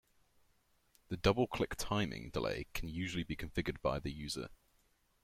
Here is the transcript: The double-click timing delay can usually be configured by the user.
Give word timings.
The 1.09 1.17
double-click 1.17 1.75
timing 1.77 2.31
delay 2.31 2.65
can 2.73 2.89
usually 2.89 3.23
be 3.23 3.35
configured 3.35 3.79
by 3.83 3.99
the 3.99 4.11
user. 4.11 4.49